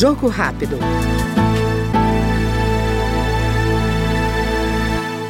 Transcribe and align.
Jogo 0.00 0.28
rápido. 0.28 0.78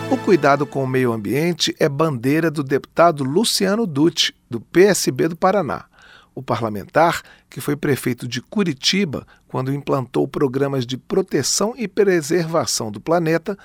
O 0.09 0.17
cuidado 0.19 0.65
com 0.65 0.85
o 0.85 0.87
meio 0.87 1.13
ambiente 1.13 1.75
é 1.77 1.89
bandeira 1.89 2.53
do 2.53 2.63
deputado 2.63 3.25
Luciano 3.25 3.85
Dutti, 3.85 4.33
do 4.49 4.61
PSB 4.61 5.27
do 5.27 5.35
Paraná. 5.35 5.87
O 6.33 6.41
parlamentar, 6.41 7.21
que 7.51 7.61
foi 7.61 7.75
prefeito 7.75 8.29
de 8.29 8.41
Curitiba 8.41 9.27
quando 9.49 9.75
implantou 9.75 10.29
programas 10.29 10.87
de 10.87 10.97
proteção 10.97 11.75
e 11.77 11.89
preservação 11.89 12.93
do 12.93 13.01
planeta, 13.01 13.59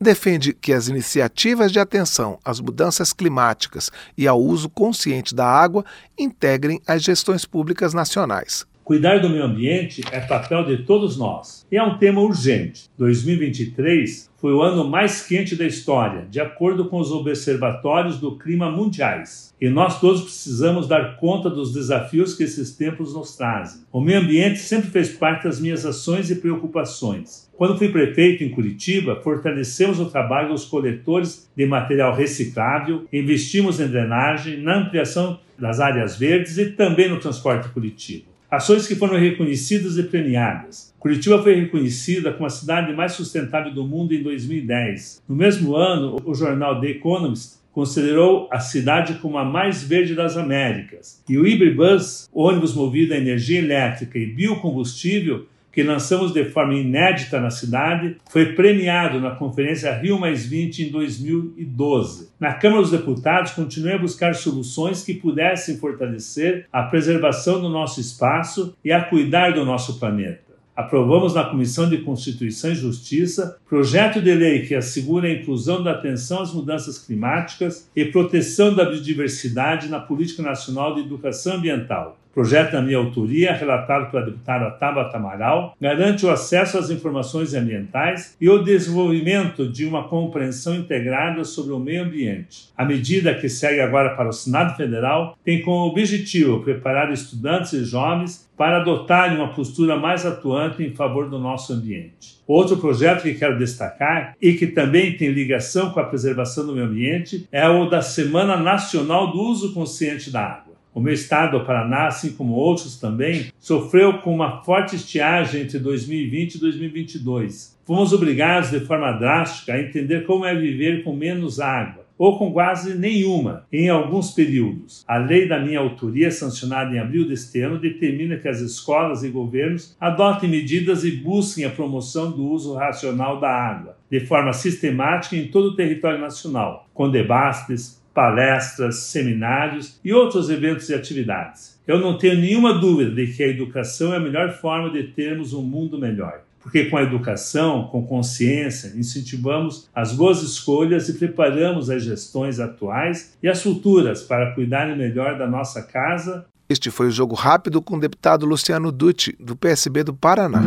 defende 0.00 0.52
que 0.52 0.72
as 0.72 0.88
iniciativas 0.88 1.70
de 1.70 1.78
atenção 1.78 2.36
às 2.44 2.58
mudanças 2.58 3.12
climáticas 3.12 3.92
e 4.16 4.26
ao 4.26 4.42
uso 4.42 4.68
consciente 4.68 5.36
da 5.36 5.46
água 5.46 5.84
integrem 6.18 6.82
as 6.84 7.04
gestões 7.04 7.44
públicas 7.44 7.94
nacionais. 7.94 8.66
Cuidar 8.88 9.18
do 9.20 9.28
meio 9.28 9.44
ambiente 9.44 10.00
é 10.10 10.18
papel 10.18 10.64
de 10.64 10.78
todos 10.78 11.18
nós 11.18 11.66
e 11.70 11.76
é 11.76 11.82
um 11.82 11.98
tema 11.98 12.22
urgente. 12.22 12.88
2023 12.96 14.30
foi 14.38 14.54
o 14.54 14.62
ano 14.62 14.88
mais 14.88 15.20
quente 15.20 15.54
da 15.54 15.66
história, 15.66 16.26
de 16.30 16.40
acordo 16.40 16.86
com 16.86 16.98
os 16.98 17.12
observatórios 17.12 18.18
do 18.18 18.38
clima 18.38 18.70
mundiais. 18.70 19.54
E 19.60 19.68
nós 19.68 20.00
todos 20.00 20.22
precisamos 20.22 20.88
dar 20.88 21.16
conta 21.16 21.50
dos 21.50 21.74
desafios 21.74 22.32
que 22.32 22.44
esses 22.44 22.74
tempos 22.74 23.12
nos 23.12 23.36
trazem. 23.36 23.82
O 23.92 24.00
meio 24.00 24.20
ambiente 24.20 24.58
sempre 24.58 24.88
fez 24.88 25.10
parte 25.10 25.44
das 25.44 25.60
minhas 25.60 25.84
ações 25.84 26.30
e 26.30 26.36
preocupações. 26.36 27.46
Quando 27.58 27.76
fui 27.76 27.90
prefeito 27.90 28.42
em 28.42 28.48
Curitiba, 28.48 29.20
fortalecemos 29.22 30.00
o 30.00 30.06
trabalho 30.06 30.48
dos 30.48 30.64
coletores 30.64 31.46
de 31.54 31.66
material 31.66 32.14
reciclável, 32.14 33.04
investimos 33.12 33.80
em 33.80 33.86
drenagem, 33.86 34.62
na 34.62 34.78
ampliação 34.78 35.38
das 35.58 35.78
áreas 35.78 36.16
verdes 36.16 36.56
e 36.56 36.70
também 36.70 37.10
no 37.10 37.20
transporte 37.20 37.68
coletivo. 37.68 38.37
Ações 38.50 38.86
que 38.86 38.94
foram 38.94 39.18
reconhecidas 39.18 39.98
e 39.98 40.04
premiadas. 40.04 40.94
Curitiba 40.98 41.42
foi 41.42 41.54
reconhecida 41.54 42.32
como 42.32 42.46
a 42.46 42.50
cidade 42.50 42.94
mais 42.94 43.12
sustentável 43.12 43.74
do 43.74 43.86
mundo 43.86 44.14
em 44.14 44.22
2010. 44.22 45.22
No 45.28 45.36
mesmo 45.36 45.76
ano, 45.76 46.16
o 46.24 46.34
jornal 46.34 46.80
The 46.80 46.88
Economist 46.88 47.58
considerou 47.72 48.48
a 48.50 48.58
cidade 48.58 49.18
como 49.20 49.36
a 49.36 49.44
mais 49.44 49.82
verde 49.82 50.14
das 50.14 50.38
Américas. 50.38 51.22
E 51.28 51.36
o 51.36 51.46
Ibribus, 51.46 52.26
ônibus 52.32 52.74
movido 52.74 53.12
a 53.12 53.18
energia 53.18 53.58
elétrica 53.58 54.18
e 54.18 54.24
biocombustível, 54.24 55.46
que 55.78 55.82
lançamos 55.84 56.32
de 56.32 56.44
forma 56.44 56.74
inédita 56.74 57.40
na 57.40 57.50
cidade, 57.50 58.16
foi 58.28 58.46
premiado 58.46 59.20
na 59.20 59.30
Conferência 59.30 59.96
Rio 59.96 60.18
Mais 60.18 60.44
20 60.44 60.88
em 60.88 60.90
2012. 60.90 62.30
Na 62.40 62.52
Câmara 62.52 62.82
dos 62.82 62.90
Deputados, 62.90 63.52
continuei 63.52 63.94
a 63.94 63.98
buscar 63.98 64.34
soluções 64.34 65.04
que 65.04 65.14
pudessem 65.14 65.76
fortalecer 65.76 66.66
a 66.72 66.82
preservação 66.82 67.60
do 67.60 67.68
nosso 67.68 68.00
espaço 68.00 68.74
e 68.84 68.90
a 68.90 69.04
cuidar 69.04 69.52
do 69.52 69.64
nosso 69.64 70.00
planeta 70.00 70.48
aprovamos 70.78 71.34
na 71.34 71.42
Comissão 71.42 71.88
de 71.88 71.98
Constituição 71.98 72.70
e 72.70 72.76
Justiça 72.76 73.58
projeto 73.68 74.22
de 74.22 74.32
lei 74.32 74.64
que 74.64 74.76
assegura 74.76 75.26
a 75.26 75.32
inclusão 75.32 75.82
da 75.82 75.90
atenção 75.90 76.40
às 76.40 76.54
mudanças 76.54 77.00
climáticas 77.00 77.90
e 77.96 78.04
proteção 78.04 78.72
da 78.72 78.84
biodiversidade 78.84 79.88
na 79.88 79.98
Política 79.98 80.40
Nacional 80.40 80.94
de 80.94 81.00
Educação 81.00 81.56
Ambiental. 81.56 82.16
Projeto 82.38 82.70
da 82.70 82.80
minha 82.80 82.98
autoria, 82.98 83.52
relatado 83.52 84.12
pela 84.12 84.24
deputada 84.24 84.70
Tabata 84.70 85.16
Amaral, 85.16 85.76
garante 85.80 86.24
o 86.24 86.30
acesso 86.30 86.78
às 86.78 86.88
informações 86.88 87.52
ambientais 87.52 88.36
e 88.40 88.48
o 88.48 88.62
desenvolvimento 88.62 89.68
de 89.68 89.84
uma 89.84 90.06
compreensão 90.06 90.76
integrada 90.76 91.42
sobre 91.42 91.72
o 91.72 91.80
meio 91.80 92.04
ambiente. 92.04 92.68
A 92.76 92.84
medida 92.84 93.34
que 93.34 93.48
segue 93.48 93.80
agora 93.80 94.14
para 94.14 94.28
o 94.28 94.32
Senado 94.32 94.76
Federal 94.76 95.36
tem 95.44 95.62
como 95.62 95.88
objetivo 95.88 96.62
preparar 96.62 97.12
estudantes 97.12 97.72
e 97.72 97.84
jovens 97.84 98.48
para 98.56 98.82
adotarem 98.82 99.36
uma 99.36 99.52
postura 99.52 99.96
mais 99.96 100.24
atuante 100.24 100.80
em 100.84 100.94
favor 100.94 101.28
do 101.28 101.40
nosso 101.40 101.72
ambiente. 101.72 102.38
Outro 102.46 102.76
projeto 102.76 103.22
que 103.22 103.34
quero 103.34 103.58
destacar 103.58 104.36
e 104.40 104.52
que 104.52 104.68
também 104.68 105.16
tem 105.16 105.30
ligação 105.30 105.90
com 105.90 105.98
a 105.98 106.04
preservação 106.04 106.64
do 106.64 106.72
meio 106.72 106.86
ambiente 106.86 107.48
é 107.50 107.68
o 107.68 107.86
da 107.86 108.00
Semana 108.00 108.56
Nacional 108.56 109.32
do 109.32 109.40
Uso 109.40 109.74
Consciente 109.74 110.30
da 110.30 110.44
Água. 110.44 110.67
O 110.98 111.00
meu 111.00 111.14
estado, 111.14 111.56
o 111.56 111.64
Paraná, 111.64 112.08
assim 112.08 112.32
como 112.32 112.54
outros 112.54 112.98
também, 112.98 113.52
sofreu 113.60 114.14
com 114.18 114.34
uma 114.34 114.64
forte 114.64 114.96
estiagem 114.96 115.62
entre 115.62 115.78
2020 115.78 116.56
e 116.56 116.58
2022. 116.58 117.78
Fomos 117.86 118.12
obrigados 118.12 118.70
de 118.70 118.80
forma 118.80 119.12
drástica 119.12 119.74
a 119.74 119.80
entender 119.80 120.26
como 120.26 120.44
é 120.44 120.52
viver 120.56 121.04
com 121.04 121.14
menos 121.14 121.60
água 121.60 122.04
ou 122.18 122.36
com 122.36 122.52
quase 122.52 122.98
nenhuma 122.98 123.64
em 123.72 123.88
alguns 123.88 124.32
períodos. 124.32 125.04
A 125.06 125.18
lei 125.18 125.46
da 125.46 125.60
minha 125.60 125.78
autoria, 125.78 126.32
sancionada 126.32 126.92
em 126.92 126.98
abril 126.98 127.28
deste 127.28 127.60
ano, 127.60 127.78
determina 127.78 128.36
que 128.36 128.48
as 128.48 128.60
escolas 128.60 129.22
e 129.22 129.28
governos 129.28 129.96
adotem 130.00 130.50
medidas 130.50 131.04
e 131.04 131.12
busquem 131.12 131.64
a 131.64 131.70
promoção 131.70 132.32
do 132.32 132.44
uso 132.44 132.74
racional 132.74 133.38
da 133.38 133.48
água, 133.48 133.96
de 134.10 134.18
forma 134.18 134.52
sistemática 134.52 135.36
em 135.36 135.46
todo 135.46 135.66
o 135.66 135.76
território 135.76 136.20
nacional, 136.20 136.88
com 136.92 137.08
debates, 137.08 138.02
palestras, 138.18 138.96
seminários 138.96 140.00
e 140.04 140.12
outros 140.12 140.50
eventos 140.50 140.88
e 140.88 140.94
atividades. 140.94 141.78
Eu 141.86 142.00
não 142.00 142.18
tenho 142.18 142.40
nenhuma 142.40 142.74
dúvida 142.74 143.12
de 143.12 143.28
que 143.28 143.44
a 143.44 143.46
educação 143.46 144.12
é 144.12 144.16
a 144.16 144.20
melhor 144.20 144.54
forma 144.54 144.90
de 144.90 145.04
termos 145.04 145.52
um 145.52 145.62
mundo 145.62 145.96
melhor. 145.96 146.40
Porque 146.60 146.86
com 146.86 146.96
a 146.96 147.02
educação, 147.04 147.86
com 147.86 148.04
consciência, 148.04 148.92
incentivamos 148.98 149.88
as 149.94 150.12
boas 150.12 150.42
escolhas 150.42 151.08
e 151.08 151.12
preparamos 151.12 151.90
as 151.90 152.02
gestões 152.02 152.58
atuais 152.58 153.38
e 153.40 153.48
as 153.48 153.62
futuras 153.62 154.20
para 154.20 154.52
cuidarem 154.52 154.98
melhor 154.98 155.38
da 155.38 155.46
nossa 155.46 155.80
casa. 155.80 156.44
Este 156.68 156.90
foi 156.90 157.06
o 157.06 157.12
Jogo 157.12 157.36
Rápido 157.36 157.80
com 157.80 157.98
o 157.98 158.00
deputado 158.00 158.44
Luciano 158.44 158.90
Dutti, 158.90 159.36
do 159.38 159.54
PSB 159.54 160.02
do 160.02 160.12
Paraná. 160.12 160.62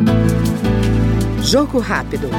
Jogo 1.44 1.80
Rápido. 1.80 2.30